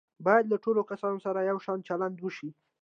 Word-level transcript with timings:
باید 0.25 0.45
له 0.51 0.57
ټولو 0.63 0.81
کسانو 0.91 1.23
سره 1.25 1.47
یو 1.49 1.57
شان 1.65 1.79
چلند 1.87 2.15
وشي. 2.19 2.49